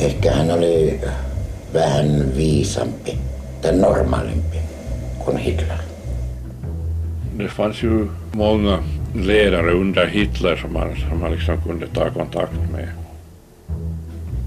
Ehkä 0.00 0.32
hän 0.32 0.50
oli 0.50 1.00
vähän 1.74 2.36
viisampi 2.36 3.18
tai 3.62 3.72
normaalimpi 3.72 4.58
kuin 5.24 5.36
Hitler. 5.36 5.78
Det 7.38 7.48
fanns 7.48 7.82
ju 7.82 8.08
många 8.32 8.82
ledare 9.14 9.72
under 9.72 10.06
Hitler 10.06 10.56
som 10.56 10.72
man, 10.72 10.96
som 11.08 11.20
man 11.20 11.32
liksom 11.32 11.58
kunde 11.62 11.86
ta 11.86 12.10
kontakt 12.10 12.52
med. 12.72 12.88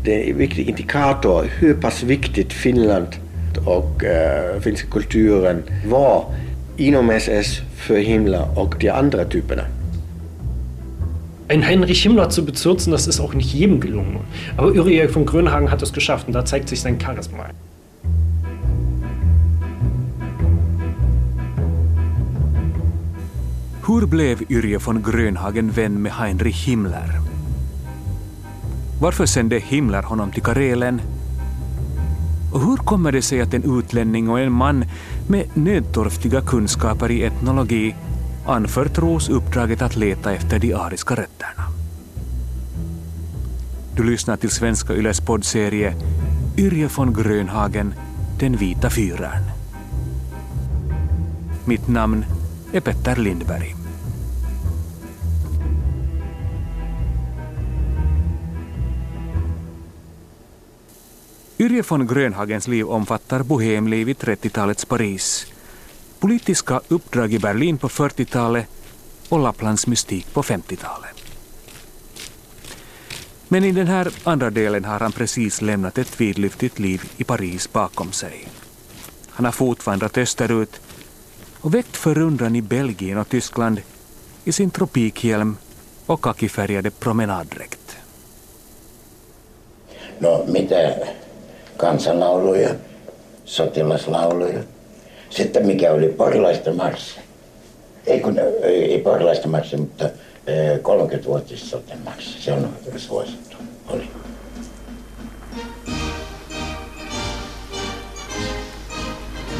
Det 0.03 0.23
är 0.23 0.31
en 0.31 0.37
viktig 0.37 0.69
indikator 0.69 1.45
hur 1.59 1.73
pass 1.73 2.03
viktigt 2.03 2.53
Finland 2.53 3.07
och 3.65 4.03
äh, 4.03 4.61
finska 4.61 4.87
kulturen 4.87 5.63
var 5.85 6.25
inom 6.77 7.09
SS 7.09 7.61
für 7.75 7.99
Himmler 7.99 8.47
und 8.55 8.81
die 8.81 8.91
anderen 8.91 9.29
Typen. 9.29 9.59
Ein 11.51 11.65
Heinrich 11.67 12.01
Himmler 12.03 12.29
zu 12.29 12.45
bezürzen, 12.45 12.93
das 12.93 13.07
ist 13.07 13.19
auch 13.19 13.33
nicht 13.33 13.53
jedem 13.53 13.81
gelungen. 13.81 14.21
Aber 14.55 14.69
Uriel 14.69 15.09
von 15.09 15.25
Grönhagen 15.25 15.69
hat 15.69 15.81
es 15.81 15.91
geschafft 15.91 16.27
und 16.27 16.33
da 16.33 16.45
zeigt 16.45 16.69
sich 16.69 16.79
sein 16.79 16.97
Charisma. 16.97 17.49
Hur 23.85 24.07
blev 24.07 24.49
Yrje 24.49 24.79
von 24.79 25.03
Grönhagen 25.03 25.75
vän 25.75 26.01
med 26.01 26.17
Heinrich 26.19 26.63
Himmler? 26.63 27.21
Varför 29.01 29.25
sände 29.25 29.59
Himmler 29.59 30.03
honom 30.03 30.31
till 30.31 30.43
Karelen 30.43 31.01
och 32.51 32.61
hur 32.61 32.77
kommer 32.77 33.11
det 33.11 33.21
sig 33.21 33.41
att 33.41 33.53
en 33.53 33.79
utlänning 33.79 34.29
och 34.29 34.39
en 34.39 34.51
man 34.51 34.85
med 35.27 35.45
nödtorftiga 35.53 36.41
kunskaper 36.41 37.11
i 37.11 37.23
etnologi 37.23 37.95
anförtros 38.45 39.29
uppdraget 39.29 39.81
att 39.81 39.95
leta 39.95 40.33
efter 40.33 40.59
de 40.59 40.73
ariska 40.73 41.15
rötterna? 41.15 41.63
Du 43.95 44.03
lyssnar 44.03 44.37
till 44.37 44.49
Svenska 44.49 44.93
Yles 44.93 45.21
poddserie 45.21 45.95
Yrje 46.57 46.89
von 46.97 47.13
Grönhagen, 47.13 47.93
Den 48.39 48.57
vita 48.57 48.89
fyren. 48.89 49.43
Mitt 51.65 51.87
namn 51.87 52.25
är 52.73 52.81
Petter 52.81 53.15
Lindberg. 53.15 53.75
Yrje 61.59 61.83
von 61.89 62.07
Grönhagens 62.07 62.67
liv 62.67 62.87
omfattar 62.87 63.43
bohemliv 63.43 64.09
i 64.09 64.13
30-talets 64.13 64.85
Paris, 64.85 65.45
politiska 66.21 66.81
uppdrag 66.87 67.33
i 67.33 67.39
Berlin 67.39 67.77
på 67.77 67.89
40-talet 67.89 68.65
och 69.29 69.39
Lapplands 69.39 69.87
mystik 69.87 70.33
på 70.33 70.41
50-talet. 70.41 71.15
Men 73.47 73.63
i 73.63 73.71
den 73.71 73.87
här 73.87 74.13
andra 74.23 74.49
delen 74.49 74.85
har 74.85 74.99
han 74.99 75.11
precis 75.11 75.61
lämnat 75.61 75.97
ett 75.97 76.21
vidlyftigt 76.21 76.79
liv 76.79 77.11
i 77.17 77.23
Paris 77.23 77.73
bakom 77.73 78.11
sig. 78.11 78.47
Han 79.29 79.45
har 79.45 79.51
fotvandrat 79.51 80.17
österut 80.17 80.81
och 81.61 81.73
väckt 81.73 81.97
förundran 81.97 82.55
i 82.55 82.61
Belgien 82.61 83.17
och 83.17 83.29
Tyskland 83.29 83.81
i 84.43 84.51
sin 84.51 84.71
tropikhjälm 84.71 85.57
och 86.05 86.21
kakifärgade 86.21 86.91
promenaddräkt. 86.91 87.97
No 90.19 90.45
mitä 90.47 91.07
kansanlauluja, 91.77 92.69
sotilaslauluja. 93.45 94.63
Sitten 95.31 95.65
mikä 95.65 95.91
oli 95.91 96.07
porilaisten 96.07 96.75
marssi. 96.75 97.19
Ei 98.07 98.19
kun, 98.19 98.39
ei 98.63 99.01
porilaisten 99.01 99.51
marssi, 99.51 99.77
mutta 99.77 100.05
30-vuotis 100.81 101.69
sotimarssi. 101.69 102.41
Se 102.41 102.53
on 102.53 102.69
suosittu. 102.97 103.57
Oli. 103.87 104.09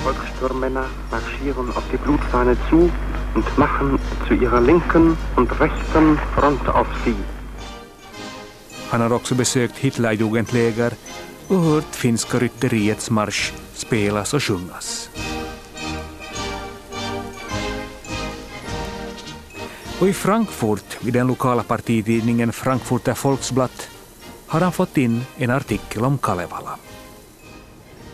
Volksstürmmänner 0.04 0.86
marschieren 1.12 1.70
auf 1.76 1.84
die 1.92 1.98
Blutfahne 1.98 2.58
zu 2.70 2.92
und 3.36 3.58
machen 3.58 4.00
zu 4.28 4.34
ihrer 4.34 4.66
linken 4.66 5.18
und 5.38 5.52
rechten 5.60 6.20
Front 6.36 6.70
auf 6.70 6.88
sie. 7.06 7.16
Han 8.92 9.02
har 9.02 9.14
också 9.14 9.36
besökt 9.36 9.78
Hitlerjugendläger 9.78 10.92
och 11.48 11.62
hört 11.62 11.96
finska 11.96 12.40
rytteriets 12.40 13.10
marsch 13.10 13.54
spelas 13.74 14.34
och 14.34 14.44
sjungas. 14.44 15.10
Och 20.02 20.10
i 20.10 20.14
Frankfurt, 20.14 20.98
vid 21.06 21.14
den 21.14 21.28
lokala 21.28 21.64
partitidningen 21.64 22.52
Frankfurter 22.52 23.18
Volksblatt, 23.24 23.90
har 24.48 24.62
han 24.62 24.72
fått 24.72 24.98
in 24.98 25.22
en 25.38 25.50
artikel 25.50 26.06
om 26.06 26.18
Kalevala. 26.18 26.80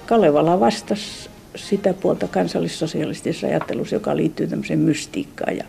Kalevala 0.06 0.60
vastasi 0.60 1.30
sitä 1.56 1.94
puolta 1.94 2.28
kansallissosialistisessa 2.28 3.48
ajattelussa, 3.48 3.96
joka 3.96 4.18
liittyy 4.18 4.48
tämmöiseen 4.48 4.80
mystiikkaan 4.80 5.58
ja 5.58 5.64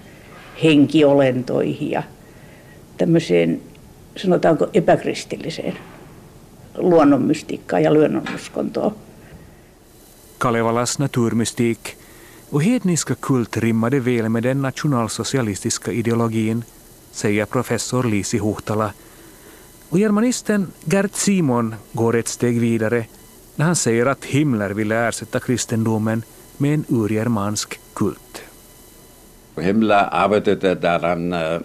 henkiolentoihin 0.63 1.91
ja 1.91 2.03
tämmöiseen, 2.97 3.61
sanotaanko 4.17 4.67
epäkristilliseen 4.75 5.79
luonnonmystiikkaa 6.75 7.81
ja 7.81 7.95
luonnonuskontoa. 7.95 8.95
Kalevalas 10.39 10.99
naturmystik 10.99 11.97
och 12.51 12.63
hedniska 12.63 13.15
kult 13.15 13.57
rimmade 13.57 14.01
väl 14.01 14.29
med 14.29 14.43
den 14.43 14.63
nationalsocialistiska 14.63 15.93
ideologin, 15.93 16.65
säger 17.11 17.45
professor 17.45 18.05
Lisi 18.05 18.39
Huhtala. 18.39 18.93
Och 19.89 19.99
germanisten 19.99 20.73
Gert 20.85 21.15
Simon 21.15 21.75
går 21.93 22.17
ett 22.17 22.29
steg 22.29 22.61
vidare 22.61 23.05
när 23.57 23.67
han 23.67 23.77
säger 23.77 24.07
att 24.07 24.25
Himmler 24.25 24.71
ville 24.71 24.97
ersätta 24.97 25.41
kristendomen 25.41 26.23
med 26.57 26.75
en 26.75 26.85
urgermansk 26.89 27.81
kult. 27.95 28.43
Himmler 29.57 30.09
arbeitete 30.13 30.75
daran, 30.75 31.33
äh, 31.33 31.61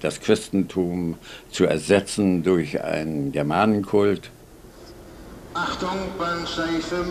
das 0.00 0.18
Christentum 0.18 1.16
zu 1.50 1.64
ersetzen 1.64 2.42
durch 2.42 2.80
einen 2.80 3.32
Germanenkult. 3.32 4.30
Achtung, 5.52 5.98
Bahnsteig 6.18 6.82
5 6.82 7.06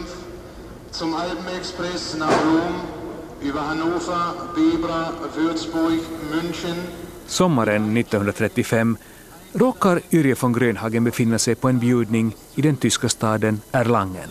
zum 0.92 1.14
Alpenexpress 1.14 2.16
nach 2.18 2.46
Rom 2.46 2.97
über 3.42 3.68
Hannover, 3.68 4.34
Bebra, 4.56 5.14
Würzburg, 5.36 6.00
München. 6.32 6.78
Sommaren 7.28 7.98
1935 7.98 8.98
råkar 9.54 10.02
Yrje 10.12 10.36
von 10.36 10.54
Grönhagen 10.54 11.04
befinna 11.04 11.40
sig 11.40 11.56
på 11.56 11.70
en 11.70 11.80
bjudning 11.80 12.36
i 12.56 12.62
den 12.62 12.78
tyska 12.78 13.10
staden 13.10 13.62
Erlangen. 13.72 14.30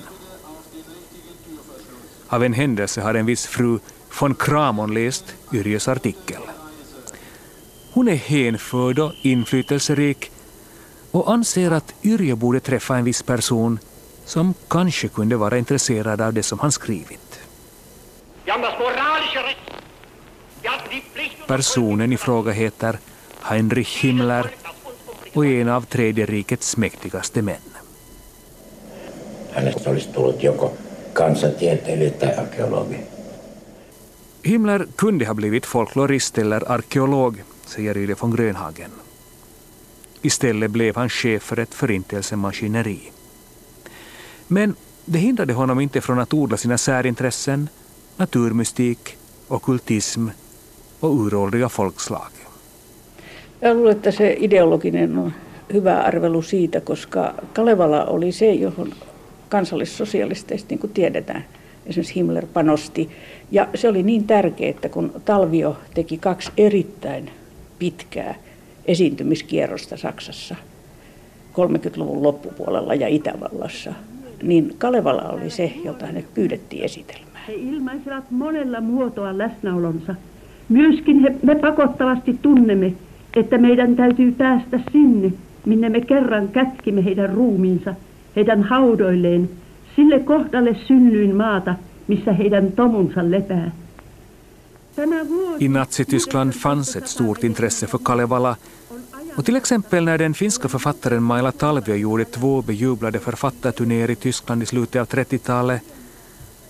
Av 2.28 2.44
en 2.44 2.52
händelse 2.52 3.00
har 3.00 3.14
en 3.14 3.26
viss 3.26 3.46
fru 3.46 3.78
von 4.20 4.34
Kramon 4.34 4.94
läst 4.94 5.24
Yrjes 5.52 5.88
artikel. 5.88 6.42
Hon 7.92 8.08
är 8.08 8.14
hänförd 8.14 8.98
och 8.98 9.12
inflytelserik 9.22 10.30
och 11.10 11.32
anser 11.32 11.70
att 11.70 11.94
Yrje 12.02 12.36
borde 12.36 12.60
träffa 12.60 12.96
en 12.96 13.04
viss 13.04 13.22
person 13.22 13.78
som 14.24 14.54
kanske 14.68 15.08
kunde 15.08 15.36
vara 15.36 15.58
intresserad 15.58 16.20
av 16.20 16.32
det 16.32 16.42
som 16.42 16.58
han 16.58 16.72
skrivit. 16.72 17.25
Personen 21.46 22.12
i 22.12 22.16
fråga 22.16 22.52
heter 22.52 22.98
Heinrich 23.42 24.04
Himmler 24.04 24.50
och 25.34 25.46
är 25.46 25.60
en 25.60 25.68
av 25.68 25.82
Tredje 25.82 26.26
rikets 26.26 26.76
mäktigaste 26.76 27.42
män. 27.42 27.56
Hänestä 29.52 29.90
olisi 29.90 30.08
tullut 30.08 30.42
joko 30.42 30.76
kansatieteilijä 31.12 32.10
tai 32.10 32.34
arkeologi. 32.34 33.00
Himmler 34.44 34.86
kunde 34.96 35.24
ha 35.24 35.34
blivit 35.34 35.66
folklorist 35.66 36.38
eller 36.38 36.72
arkeolog, 36.72 37.42
säger 37.66 37.98
Yle 37.98 38.16
von 38.20 38.30
Grönhagen. 38.30 38.91
Istället 40.22 40.71
blev 40.71 40.97
han 40.97 41.09
chef 41.09 41.42
för 41.42 41.59
ett 41.59 41.74
förintelsemaskineri. 41.74 43.12
Men 44.48 44.76
det 45.04 45.18
hindrade 45.18 45.53
honom 45.53 45.80
inte 45.80 46.00
från 46.00 46.18
att 46.18 46.34
odla 46.34 46.56
sina 46.56 46.78
särintressen, 46.78 47.68
naturmystik, 48.18 48.98
okkultism 49.51 50.28
och 51.01 51.10
uråldriga 51.10 51.68
folkslag. 51.68 52.33
Jag 53.60 53.77
luulen, 53.77 53.97
että 53.97 54.10
se 54.10 54.36
ideologinen 54.39 55.18
on 55.18 55.33
hyvä 55.72 56.01
arvelu 56.01 56.42
siitä, 56.42 56.80
koska 56.80 57.34
Kalevala 57.53 58.04
oli 58.04 58.33
se, 58.33 58.53
johon 58.53 58.92
kansallissosialisteista, 59.48 60.66
niin 60.68 60.78
kuin 60.78 60.92
tiedetään, 60.92 61.45
esimerkiksi 61.86 62.15
Himmler 62.15 62.47
panosti. 62.47 63.10
Ja 63.51 63.68
se 63.74 63.89
oli 63.89 64.03
niin 64.03 64.27
tärkeää, 64.27 64.71
että 64.71 64.89
kun 64.89 65.12
Talvio 65.24 65.77
teki 65.95 66.19
kaksi 66.19 66.51
erittäin 66.57 67.30
pitkää 67.78 68.34
esiintymiskierrosta 68.84 69.97
Saksassa 69.97 70.57
30-luvun 71.53 72.22
loppupuolella 72.22 72.95
ja 72.95 73.09
Itävallassa, 73.09 73.92
niin 74.42 74.74
Kalevala 74.78 75.22
oli 75.22 75.50
se, 75.50 75.72
jota 75.84 76.06
hänet 76.06 76.34
pyydettiin 76.34 76.84
esitelmään. 76.84 77.44
He 77.48 77.54
ilmaisivat 77.54 78.30
monella 78.30 78.80
muotoa 78.80 79.38
läsnäolonsa. 79.38 80.15
Myöskin 80.68 81.21
he, 81.21 81.34
me 81.42 81.54
pakottavasti 81.54 82.38
tunnemme, 82.42 82.92
että 83.36 83.59
meidän 83.59 83.97
täytyy 83.97 84.33
päästä 84.33 84.80
sinne, 84.92 85.33
minne 85.66 85.88
me 85.88 86.00
kerran 86.00 86.48
kätkimme 86.48 87.04
heidän 87.04 87.30
ruumiinsa, 87.30 87.94
heidän 88.36 88.62
haudoilleen, 88.62 89.50
sille 89.97 90.21
kohdalle 90.21 90.77
synnyin 90.86 91.36
maata, 91.36 91.74
missä 92.09 92.33
heidän 92.33 92.72
tomunsa 92.72 93.30
lepää. 93.30 93.71
I 95.60 95.68
Nazityskland 95.68 96.53
fanns 96.53 96.97
ett 96.97 97.06
stort 97.06 97.44
intresse 97.44 97.86
för 97.86 97.98
Kalevala 98.03 98.56
och 99.36 99.44
till 99.44 99.56
exempel 99.56 100.04
när 100.04 100.18
den 100.18 100.34
finska 100.34 100.68
författaren 100.68 101.22
Maila 101.22 101.53
Talvio 101.53 101.94
gjorde 101.94 102.24
två 102.24 102.62
bejublade 102.62 103.18
författarturnéer 103.18 104.10
i 104.10 104.16
Tyskland 104.16 104.62
i 104.62 104.66
slutet 104.66 105.00
av 105.00 105.06
30-talet 105.06 105.83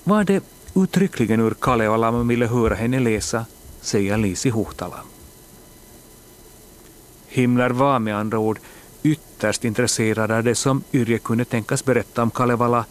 var 0.04 0.24
det 0.24 0.44
uttryckligen 0.74 1.40
ur 1.40 1.54
Kalevala 1.60 2.10
man 2.12 2.28
ville 2.28 2.46
höra 2.46 2.74
henne 2.74 3.00
läsa, 3.00 3.46
säger 3.80 4.18
Lisi 4.18 4.50
Huhtala. 4.50 5.00
Himmler 7.26 7.70
var 7.70 7.98
med 7.98 8.16
andra 8.16 8.38
ord 8.38 8.58
ytterst 9.02 9.64
intresserad 9.64 10.30
av 10.30 10.44
det 10.44 10.54
som 10.54 10.82
Yrje 10.92 11.18
kunde 11.18 11.44
tänkas 11.44 11.84
berätta 11.84 12.22
om 12.22 12.30
Kalevala 12.30 12.84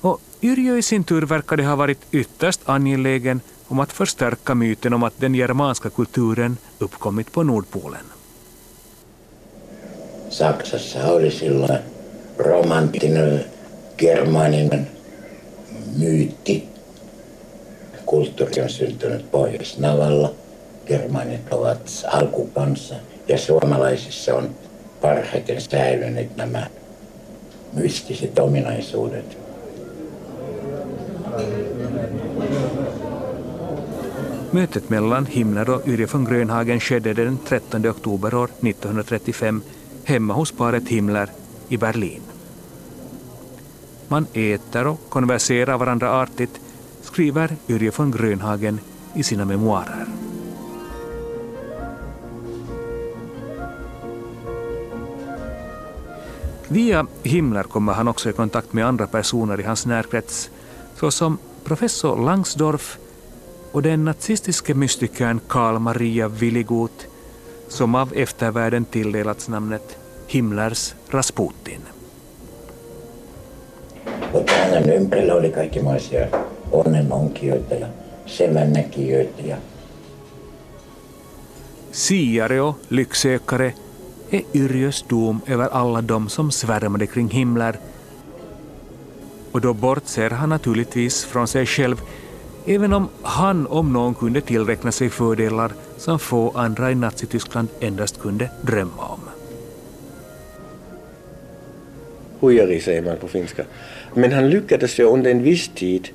och 0.00 0.20
Yrjö 0.42 0.76
i 0.76 0.82
sin 0.82 1.04
tur 1.04 1.22
verkade 1.22 1.64
ha 1.64 1.76
varit 1.76 2.06
ytterst 2.10 2.60
angelägen 2.64 3.40
om 3.68 3.80
att 3.80 3.92
förstärka 3.92 4.54
myten 4.54 4.94
om 4.94 5.02
att 5.02 5.20
den 5.20 5.34
germanska 5.34 5.90
kulturen 5.90 6.56
uppkommit 6.78 7.32
på 7.32 7.42
Nordpolen. 7.42 8.13
Saksassa 10.28 11.04
oli 11.04 11.30
silloin 11.30 11.78
romanttinen 12.38 13.44
germaninen 13.98 14.86
myytti. 15.98 16.68
Kulttuuri 18.06 18.62
on 18.62 18.70
syntynyt 18.70 19.30
Pohjois-Navalla. 19.30 20.34
Germanit 20.86 21.52
ovat 21.52 22.04
alkukansa 22.06 22.94
ja 23.28 23.38
suomalaisissa 23.38 24.34
on 24.34 24.54
parhaiten 25.00 25.60
säilyneet 25.60 26.36
nämä 26.36 26.66
mystiset 27.72 28.38
ominaisuudet. 28.38 29.38
Mötet 34.52 34.90
mellan 34.90 35.26
Himmler 35.26 35.70
och 35.70 35.88
Yrje 35.88 36.08
von 36.12 36.24
Grönhagen 36.24 36.80
skedde 36.80 37.14
den 37.14 37.38
13 37.38 37.86
oktober 37.90 38.34
år 38.34 38.48
1935 38.48 39.62
hemma 40.04 40.34
hos 40.34 40.52
paret 40.52 40.88
Himmler 40.88 41.30
i 41.68 41.76
Berlin. 41.76 42.22
Man 44.08 44.26
äter 44.32 44.86
och 44.86 45.00
konverserar 45.08 45.78
varandra 45.78 46.22
artigt, 46.22 46.60
skriver 47.02 47.56
Yrje 47.68 47.92
von 47.96 48.10
Grönhagen 48.10 48.80
i 49.14 49.22
sina 49.22 49.44
memoarer. 49.44 50.06
Via 56.68 57.06
Himmler 57.22 57.62
kommer 57.62 57.92
han 57.92 58.08
också 58.08 58.30
i 58.30 58.32
kontakt 58.32 58.72
med 58.72 58.86
andra 58.86 59.06
personer 59.06 59.60
i 59.60 59.62
hans 59.62 59.86
närkrets, 59.86 60.50
såsom 60.94 61.38
professor 61.64 62.24
Langsdorff 62.24 62.98
och 63.72 63.82
den 63.82 64.04
nazistiske 64.04 64.74
mystikern 64.74 65.40
Karl 65.48 65.78
Maria 65.78 66.28
Willigut 66.28 67.06
som 67.74 67.94
av 67.94 68.12
eftervärlden 68.14 68.84
tilldelats 68.84 69.48
namnet 69.48 69.98
Himmlers 70.26 70.94
Rasputin. 71.10 71.80
Hänen 74.46 74.90
ympärillä 74.90 75.34
oli 75.34 75.50
kaikenlaisia 75.50 76.26
onnenonkijoita 76.72 77.74
ja 77.74 77.86
semännäkijöitä. 78.26 79.42
Ja... 79.42 79.56
Siare 81.92 82.60
och 82.60 82.76
lycksökare 82.88 83.72
är 84.30 84.42
Yrjös 84.54 85.04
dom 85.10 85.40
över 85.46 85.68
alla 85.72 86.02
de 86.02 86.28
som 86.28 86.50
svärmade 86.50 87.06
kring 87.06 87.28
Himmler. 87.28 87.78
Och 89.52 89.60
då 89.60 89.74
bortser 89.74 90.30
han 90.30 90.48
naturligtvis 90.48 91.24
från 91.24 91.48
sig 91.48 91.66
själv 91.66 92.00
även 92.66 92.92
om 92.92 93.08
han 93.22 93.66
om 93.66 93.92
någon 93.92 94.14
kunde 94.14 94.40
tillräkna 94.40 94.92
sig 94.92 95.10
fördelar 95.10 95.72
som 95.96 96.18
få 96.18 96.50
andra 96.50 96.90
i 96.90 96.94
Nazityskland 96.94 97.68
endast 97.80 98.20
kunde 98.20 98.50
drömma 98.62 99.02
om. 99.02 99.20
Huijari 102.40 102.80
säger 102.80 103.02
man 103.02 103.16
på 103.16 103.28
finska. 103.28 103.64
Men 104.14 104.32
han 104.32 104.50
lyckades 104.50 104.98
ju 104.98 105.04
under 105.04 105.30
en 105.30 105.42
viss 105.42 105.68
tid 105.68 106.08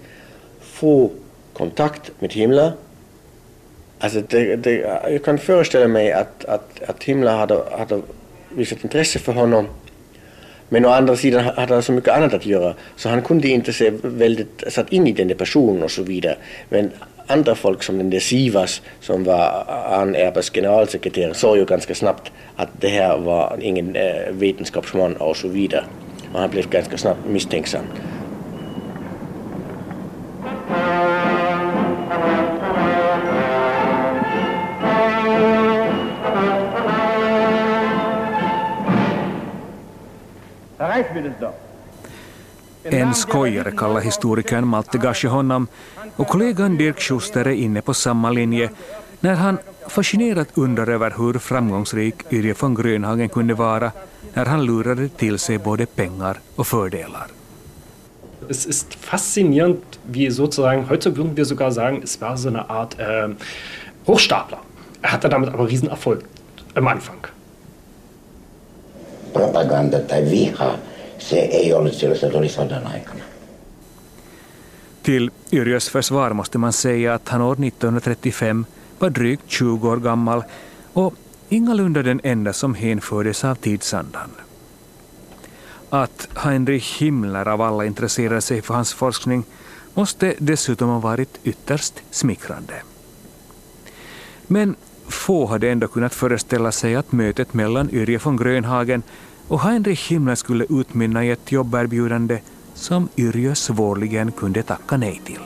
få 0.61 1.11
kontakt 1.53 2.11
med 2.19 2.33
Himmler. 2.33 2.71
Alltså 3.99 4.21
det, 4.29 4.55
det, 4.55 5.01
jag 5.09 5.23
kan 5.23 5.37
föreställa 5.37 5.87
mig 5.87 6.11
att, 6.11 6.45
att, 6.45 6.83
att 6.87 7.03
Himmler 7.03 7.37
hade, 7.37 7.63
hade 7.77 8.01
visat 8.49 8.83
intresse 8.83 9.19
för 9.19 9.33
honom 9.33 9.67
men 10.69 10.85
å 10.85 10.89
andra 10.89 11.15
sidan 11.15 11.45
hade 11.45 11.73
han 11.73 11.83
så 11.83 11.91
mycket 11.91 12.13
annat 12.13 12.33
att 12.33 12.45
göra 12.45 12.73
så 12.95 13.09
han 13.09 13.21
kunde 13.21 13.47
inte 13.47 13.73
se 13.73 13.91
väldigt 14.01 14.63
satt 14.67 14.93
in 14.93 15.07
i 15.07 15.11
den 15.11 15.27
där 15.27 15.35
personen 15.35 15.83
och 15.83 15.91
så 15.91 16.03
vidare. 16.03 16.35
Men 16.69 16.91
andra 17.27 17.55
folk 17.55 17.83
som 17.83 17.97
den 17.97 18.09
där 18.09 18.19
Sivas 18.19 18.81
som 18.99 19.23
var 19.23 19.63
Ann 19.91 20.15
Erbers 20.15 20.49
generalsekreterare 20.49 21.33
såg 21.33 21.57
ju 21.57 21.65
ganska 21.65 21.95
snabbt 21.95 22.31
att 22.55 22.69
det 22.79 22.89
här 22.89 23.17
var 23.17 23.57
ingen 23.61 23.95
eh, 23.95 24.31
vetenskapsman 24.31 25.15
och 25.15 25.37
så 25.37 25.47
vidare. 25.47 25.83
Och 26.33 26.39
han 26.39 26.49
blev 26.49 26.69
ganska 26.69 26.97
snabbt 26.97 27.19
misstänksam. 27.27 27.83
En 42.83 43.13
skojare 43.13 43.71
kallar 43.71 44.01
historikern 44.01 44.67
Malte 44.67 44.97
Gasche 44.97 45.27
honom 45.27 45.67
och 46.15 46.27
kollegan 46.27 46.77
Dirk 46.77 46.99
Schuster 47.01 47.47
är 47.47 47.51
inne 47.51 47.81
på 47.81 47.93
samma 47.93 48.31
linje 48.31 48.69
när 49.19 49.33
han 49.35 49.57
fascinerat 49.87 50.47
undrar 50.53 50.87
över 50.87 51.13
hur 51.17 51.39
framgångsrik 51.39 52.15
Yrje 52.31 52.55
von 52.59 52.75
Grönhagen 52.75 53.29
kunde 53.29 53.53
vara 53.53 53.91
när 54.33 54.45
han 54.45 54.65
lurade 54.65 55.09
till 55.09 55.39
sig 55.39 55.57
både 55.57 55.85
pengar 55.85 56.39
och 56.55 56.67
fördelar. 56.67 57.27
Es 58.49 58.65
ist 58.65 58.93
faszinierend, 58.93 59.81
wie 60.03 60.31
sozusagen, 60.31 60.89
heute 60.89 61.17
würden 61.17 61.37
wir 61.37 61.45
sogar 61.45 61.71
sagen, 61.71 62.01
es 62.03 62.21
war 62.21 62.37
so 62.37 62.49
eine 62.49 62.69
Art 62.69 62.99
äh, 62.99 63.29
Hochstapler. 64.07 64.59
Er 65.01 65.11
hatte 65.11 65.29
damit 65.29 65.49
aber 65.49 65.67
Riesenerfolg 65.67 66.23
am 66.73 66.87
Anfang. 66.87 67.27
Propaganda 69.33 69.99
tai 69.99 70.31
viha 70.31 70.75
se 71.19 71.39
ei 71.39 71.73
ollut 71.73 71.93
silloin, 71.93 72.19
se 72.19 72.27
oli 72.27 72.49
sodan 72.49 72.87
aikana. 72.87 73.23
Till 75.01 75.31
Yrjös 75.51 75.89
försvar 75.89 76.33
måste 76.33 76.57
man 76.57 76.73
säga 76.73 77.13
att 77.13 77.29
han 77.29 77.41
år 77.41 77.53
1935 77.53 78.65
var 78.99 79.09
drygt 79.09 79.43
20 79.47 79.89
år 79.89 79.97
gammal 79.97 80.43
och 80.93 81.13
ingalunda 81.49 82.03
den 82.03 82.21
enda 82.23 82.53
som 82.53 82.75
hänfördes 82.75 83.43
av 83.43 83.55
tidsandan. 83.55 84.29
Att 85.89 86.27
Heinrich 86.35 87.01
Himmler 87.01 87.47
av 87.47 87.61
alla 87.61 87.85
intresserade 87.85 88.41
sig 88.41 88.61
för 88.61 88.73
hans 88.73 88.93
forskning 88.93 89.43
måste 89.93 90.33
dessutom 90.37 90.89
ha 90.89 90.99
varit 90.99 91.39
ytterst 91.43 91.93
smickrande. 92.11 92.73
Men 94.47 94.75
få 95.07 95.45
hade 95.45 95.69
ändå 95.69 95.87
kunnat 95.87 96.13
föreställa 96.13 96.71
sig 96.71 96.95
att 96.95 97.11
mötet 97.11 97.53
mellan 97.53 97.89
Yrje 97.89 98.19
von 98.23 98.37
Grönhagen 98.37 99.03
och 99.49 99.61
Heinrich 99.61 100.11
Himmler 100.11 100.35
skulle 100.35 100.65
utmynna 100.69 101.25
i 101.25 101.31
ett 101.31 101.51
jobberbjudande 101.51 102.39
som 102.73 103.09
Yrjö 103.17 103.55
svårligen 103.55 104.31
kunde 104.31 104.63
tacka 104.63 104.97
nej 104.97 105.21
till. 105.25 105.39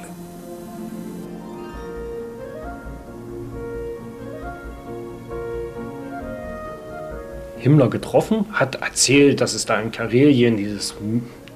Himmler 7.58 7.90
getroffen, 7.90 8.44
hat 8.52 8.76
erzählt, 8.76 9.40
dass 9.40 9.54
es 9.54 9.66
da 9.66 9.82
in 9.82 9.92
Karelien 9.92 10.58
dieses, 10.58 10.96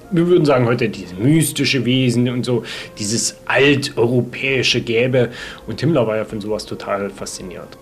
wir 0.10 0.27
würden 0.27 0.46
sagen 0.46 0.66
heute, 0.66 0.89
dieses 0.89 1.20
mystische 1.20 1.86
Wesen 1.86 2.30
und 2.30 2.46
so, 2.46 2.63
dieses 2.98 3.36
alteuropäische 3.46 4.80
gäbe. 4.80 5.30
Und 5.68 5.82
Himmler 5.82 6.08
war 6.08 6.16
ja 6.18 6.25
von 6.25 6.42
sowas 6.42 6.66
total 6.66 7.10
fasziniert. 7.10 7.77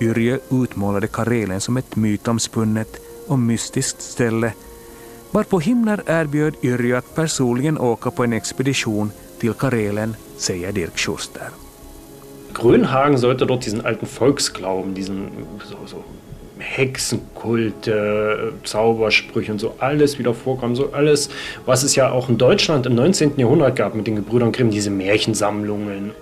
Yrjö 0.00 0.38
utmålade 0.50 1.06
Karelen 1.06 1.60
som 1.60 1.76
ett 1.76 1.96
mytomspunnet 1.96 3.03
och 3.28 3.38
mystiskt 3.38 4.02
ställe 4.02 4.52
varpå 5.34 5.60
Himmler 5.60 6.02
erbjöd 6.06 6.54
Yrjö 6.62 6.98
att 6.98 7.14
personligen 7.14 7.78
åka 7.78 8.10
på 8.10 8.24
en 8.24 8.32
expedition 8.32 9.10
till 9.38 9.52
Karelen, 9.52 10.16
säger 10.36 10.72
Dirk 10.72 10.98
Schuster. 10.98 11.48
Grönhagen 12.54 13.18
sollte 13.18 13.44
dort 13.44 13.62
diesen 13.62 13.86
alten 13.86 14.06
Volksglauben, 14.06 14.94
diesen 14.94 15.26
so, 15.70 15.76
so 15.86 15.96
Hexenkult, 16.58 17.88
äh, 17.88 17.94
Zaubersprüche 18.64 19.52
und 19.52 19.60
so 19.60 19.72
alles 19.78 20.18
wieder 20.18 20.34
vorkommen. 20.34 20.76
So 20.76 20.92
alles, 20.92 21.30
was 21.66 21.82
es 21.82 21.96
ja 21.96 22.12
auch 22.12 22.28
in 22.28 22.38
Deutschland 22.38 22.86
im 22.86 22.94
19. 22.94 23.32
Jahrhundert 23.36 23.76
gab 23.76 23.94
mit 23.94 24.06
den 24.06 24.16
Gebrüdern 24.16 24.52
Grimm, 24.52 24.70
diese 24.70 24.90
Märchensammlungen. 24.90 26.12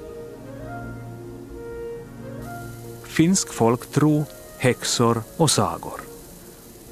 Finsk 3.04 3.52
folktro, 3.52 4.26
häxor 4.58 5.22
och 5.36 5.50
sagor. 5.50 6.11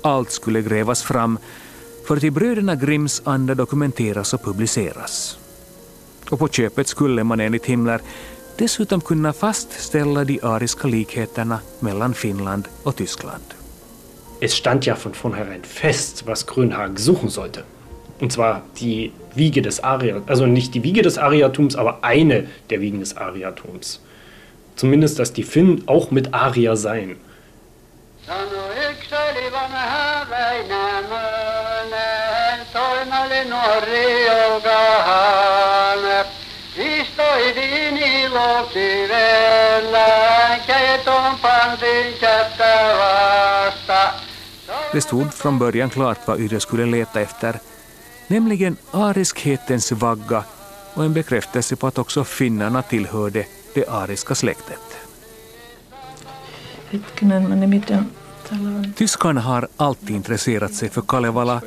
Allt 0.03 0.31
skulle 0.31 0.63
grävas 0.63 1.03
fram 1.03 1.39
för 2.07 2.17
till 2.17 2.33
bröderna 2.33 2.75
Grimms 2.75 3.23
anda 3.25 3.55
dokumenteras 3.55 4.35
och 4.35 4.45
publiceras. 4.45 5.39
Och 6.31 6.39
på 6.39 6.49
köpet 6.49 6.89
skulle 6.89 7.25
man 7.25 7.41
enligt 7.41 7.67
Himmler 7.67 8.01
dessutom 8.57 9.01
kunna 9.01 9.33
fastställa 9.33 10.25
de 10.25 10.41
ariska 10.43 10.89
likheterna 10.89 11.59
mellan 11.81 12.15
Finland 12.15 12.69
och 12.83 12.97
Tyskland. 12.97 13.45
Es 14.41 14.53
stand 14.53 14.87
ja 14.87 14.97
von 15.05 15.13
vornherein 15.13 15.63
fest, 15.63 16.27
was 16.27 16.47
Grönhagen 16.47 16.97
suchen 16.97 17.29
sollte. 17.29 17.63
Und 18.21 18.33
zwar 18.33 18.63
die 18.81 19.13
Wiege 19.35 19.63
des 19.63 19.81
Ariatums, 19.81 20.29
also 20.29 20.47
nicht 20.47 20.75
die 20.75 20.83
Wiege 20.83 21.03
des 21.03 21.19
Ariatums, 21.19 21.77
aber 21.77 22.05
eine 22.05 22.47
der 22.71 22.81
Wiegen 22.81 23.01
des 23.01 23.17
Ariatums. 23.17 24.01
Zumindest, 24.77 25.19
dass 25.19 25.33
die 25.33 25.43
Finnen 25.43 25.83
auch 25.87 26.11
mit 26.11 26.33
Arier 26.33 26.77
seien. 26.77 27.17
Det 44.93 45.01
stod 45.01 45.35
från 45.35 45.59
början 45.59 45.91
klart 45.91 46.19
vad 46.27 46.41
Yrjö 46.41 46.61
skulle 46.61 46.87
leta 46.87 47.21
efter, 47.21 47.59
nämligen 48.27 48.77
ariskhetens 48.91 49.93
vagga 49.93 50.45
och 50.95 51.05
en 51.05 51.15
bekräftelse 51.15 51.77
på 51.77 51.87
att 51.87 51.99
också 51.99 52.25
finnarna 52.25 52.83
tillhörde 52.83 53.47
det 53.75 53.89
ariska 53.89 54.35
släktet. 54.35 54.97
Tyskarna 58.95 59.41
har 59.41 59.69
alltid 59.77 60.11
intresserat 60.11 60.75
sig 60.75 60.91
för 60.91 61.03
Kalevala, 61.03 61.61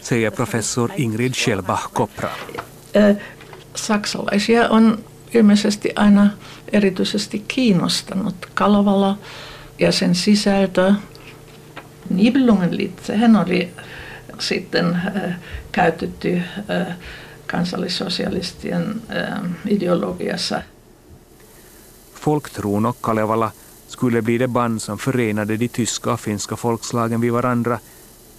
säger 0.00 0.30
professor 0.30 0.90
Ingrid 0.96 1.34
Schellbach-Kopra. 1.34 2.28
Saksalaisia 3.74 4.68
on 4.68 5.04
ilmeisesti 5.34 5.92
aina 5.96 6.30
erityisesti 6.72 7.44
kiinnostanut 7.48 8.34
Kalevala 8.54 9.18
ja 9.78 9.92
sen 9.92 10.14
sisältö. 10.14 10.94
Nibelungenlied, 12.10 12.92
sehän 13.02 13.36
oli 13.36 13.74
sitten 14.38 15.02
käytetty 15.72 16.42
kansallissosialistien 17.46 19.02
ideologiassa. 19.66 20.62
Folktron 22.14 22.86
och 22.86 22.96
Kalevala 23.00 23.50
skulle 23.90 24.22
bli 24.22 24.38
det 24.38 24.48
band 24.48 24.82
som 24.82 24.98
förenade 24.98 25.56
de 25.56 25.68
tyska 25.68 26.12
och 26.12 26.20
finska 26.20 26.56
folkslagen 26.56 27.20
vid 27.20 27.32
varandra 27.32 27.78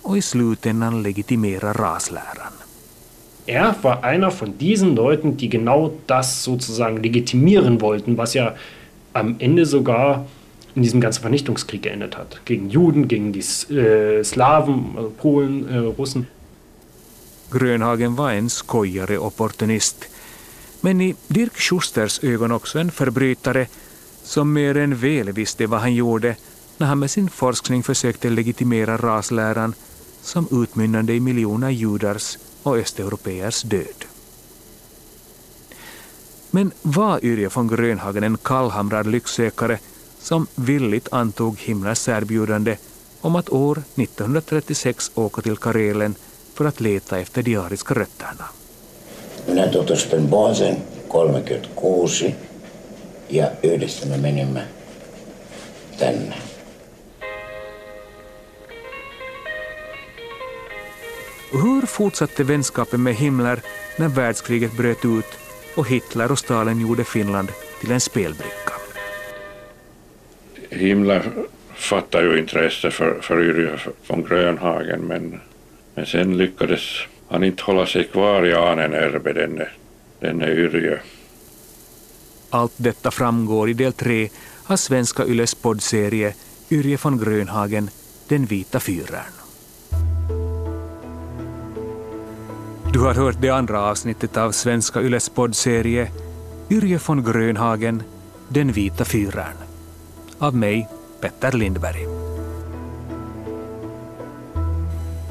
och 0.01 0.17
i 0.17 0.21
slutändan 0.21 1.03
legitimera 1.03 1.73
rasläran. 1.73 2.53
Er 3.45 3.75
war 3.81 4.03
einer 4.03 4.31
von 4.31 4.57
diesen 4.57 4.95
Leuten, 4.95 5.37
die 5.37 5.49
genau 5.49 5.91
das 6.07 6.43
sozusagen 6.43 7.03
legitimieren 7.03 7.81
wollten, 7.81 8.17
was 8.17 8.33
ja 8.33 8.55
am 9.13 9.35
Ende 9.39 9.65
sogar 9.65 10.25
in 10.75 10.83
diesem 10.83 11.01
ganzen 11.01 11.21
Vernichtungskrieg 11.21 11.81
geendet 11.81 12.17
hat. 12.17 12.39
Gegen 12.45 12.69
Juden, 12.69 13.07
gegen 13.07 13.33
die 13.33 13.43
äh, 13.73 14.23
Slawen, 14.23 14.95
also 14.95 15.11
Polen, 15.17 15.67
äh, 15.67 15.77
Russen. 15.77 16.27
Grönhagen 17.51 18.17
var 18.17 18.33
en 18.33 18.49
skojare 18.49 19.19
opportunist, 19.19 20.07
men 20.81 21.01
i 21.01 21.15
Dirk 21.27 21.59
Schusters 21.59 22.23
ögon 22.23 22.51
också 22.51 22.79
en 22.79 22.91
förbrytare 22.91 23.67
som 24.23 24.53
mer 24.53 24.77
än 24.77 24.95
väl 24.95 25.31
visste 25.31 25.67
vad 25.67 25.79
han 25.79 25.93
gjorde 25.93 26.35
när 26.77 26.87
han 26.87 26.99
med 26.99 27.11
sin 27.11 27.29
forskning 27.29 27.83
försökte 27.83 28.29
legitimera 28.29 28.97
rasläran 28.97 29.73
som 30.21 30.47
utmynnande 30.51 31.13
i 31.13 31.19
miljoner 31.19 31.69
judars 31.69 32.37
och 32.63 32.77
östeuropeers 32.77 33.61
död. 33.61 34.05
Men 36.51 36.71
var 36.81 37.25
Yrje 37.25 37.49
von 37.53 37.67
Grönhagen 37.67 38.23
en 38.23 38.37
kallhamrad 38.37 39.07
lycksökare 39.07 39.79
som 40.19 40.47
villigt 40.55 41.07
antog 41.11 41.59
Himmlers 41.59 42.07
erbjudande 42.07 42.77
om 43.21 43.35
att 43.35 43.49
år 43.49 43.83
1936 43.95 45.11
åka 45.15 45.41
till 45.41 45.57
Karelen 45.57 46.15
för 46.53 46.65
att 46.65 46.81
leta 46.81 47.19
efter 47.19 47.43
de 47.43 47.55
ariska 47.55 47.93
rötterna. 47.93 48.45
Minä 49.47 49.71
tutustin 49.71 50.29
Boasen 50.29 50.75
36 51.11 52.35
ja 53.31 53.51
yhdessä 53.63 54.05
me 54.05 54.17
menimme 54.17 54.61
tänne. 55.99 56.35
Hur 61.53 61.85
fortsatte 61.85 62.47
vänskapen 62.47 63.01
med 63.01 63.15
Himmler 63.15 63.59
när 63.97 64.07
världskriget 64.07 64.77
bröt 64.77 65.05
ut 65.05 65.25
och 65.75 65.87
Hitler 65.87 66.31
och 66.31 66.39
Stalin 66.39 66.81
gjorde 66.81 67.03
Finland 67.03 67.49
till 67.79 67.91
en 67.91 67.99
spelbricka? 67.99 68.73
Himmler 70.69 71.23
fattade 71.75 72.23
ju 72.23 72.39
intresse 72.39 72.91
för, 72.91 73.21
för 73.21 73.43
Yrjö 73.43 73.77
von 74.07 74.23
Grönhagen 74.23 75.01
men, 75.01 75.39
men 75.95 76.05
sen 76.05 76.37
lyckades 76.37 76.81
han 77.29 77.43
inte 77.43 77.63
hålla 77.63 77.85
sig 77.85 78.03
kvar 78.03 78.45
i 78.45 78.53
Ahnenerbe, 78.53 79.33
denne, 79.33 79.67
denne 80.19 80.51
Yrjö. 80.51 80.97
Allt 82.53 82.73
detta 82.77 83.11
framgår 83.11 83.69
i 83.69 83.73
del 83.73 83.93
tre 83.93 84.29
av 84.67 84.75
Svenska 84.75 85.25
Yles 85.25 85.55
poddserie 85.55 86.33
Yrje 86.69 86.97
von 87.03 87.17
Grönhagen, 87.17 87.89
Den 88.27 88.45
vita 88.45 88.79
fyraren. 88.79 89.33
Du 92.93 92.99
har 92.99 93.13
hört 93.13 93.41
det 93.41 93.49
andra 93.49 93.81
avsnittet 93.81 94.37
av 94.37 94.51
Svenska 94.51 95.01
Yles 95.01 95.29
poddserie 95.29 96.11
Yrje 96.69 96.99
von 97.07 97.23
Grönhagen, 97.23 98.03
Den 98.49 98.71
vita 98.71 99.05
fyraren. 99.05 99.57
Av 100.39 100.55
mig, 100.55 100.87
Petter 101.21 101.51
Lindberg. 101.51 102.07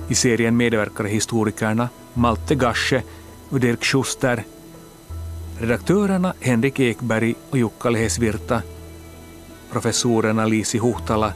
I 0.09 0.15
serien 0.15 0.57
medverkar 0.57 1.05
historikerna 1.05 1.89
Malte 2.15 2.55
Gasche 2.55 3.03
och 3.49 3.61
Dirk 3.61 3.85
Schuster 3.85 4.45
Redaktörerna 5.61 6.35
Henrik 6.41 6.81
Ekberg 6.81 7.35
och 7.51 7.59
Jukka 7.59 7.91
Lehesvirta, 7.91 8.63
professorerna 9.73 10.47
Lisi 10.47 10.79
Huhtala 10.79 11.33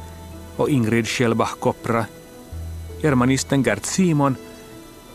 och 0.56 0.70
Ingrid 0.70 1.06
Schellbach-Kopra, 1.06 2.06
germanisten 3.02 3.62
Gert 3.62 3.84
Simon 3.84 4.36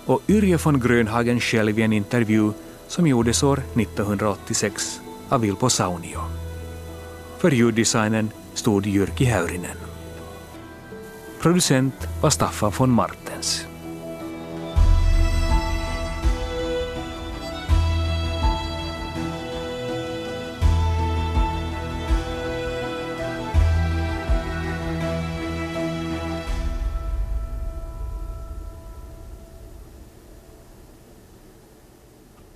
och 0.06 0.22
Yrje 0.28 0.58
von 0.58 0.80
Grönhagen 0.80 1.40
själv 1.40 1.80
i 1.80 1.82
en 1.82 1.94
intervju 1.94 2.52
som 2.88 3.08
gjordes 3.08 3.44
år 3.44 3.64
1986 3.76 5.02
av 5.30 5.42
Vilpo 5.42 5.70
Saunio. 5.70 6.22
För 7.38 7.52
ljuddesignen 7.52 8.30
stod 8.54 8.86
Jyrki 8.86 9.26
Häyrinen. 9.26 9.78
Producent 11.42 12.08
var 12.22 12.30
Staffan 12.30 12.72
von 12.78 12.90
Martens. 12.90 13.69